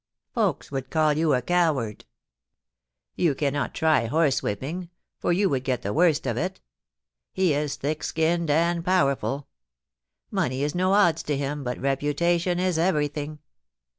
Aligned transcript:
Folks 0.33 0.71
would 0.71 0.89
call 0.89 1.13
you 1.13 1.35
a 1.35 1.43
coward. 1.43 2.05
You 3.15 3.35
cannot 3.35 3.75
try 3.75 4.07
horse 4.07 4.41
whipping, 4.41 4.89
for 5.19 5.31
you 5.31 5.47
would 5.49 5.63
get 5.63 5.83
the 5.83 5.93
worst 5.93 6.25
of 6.25 6.37
it 6.37 6.59
He 7.31 7.53
is 7.53 7.75
thick 7.75 8.03
skinned 8.03 8.49
and 8.49 8.83
powerful 8.83 9.47
Money 10.31 10.63
is 10.63 10.73
no 10.73 10.93
odds 10.93 11.21
to 11.21 11.37
him, 11.37 11.63
but 11.63 11.77
reputation 11.79 12.59
is 12.59 12.79
everything. 12.79 13.41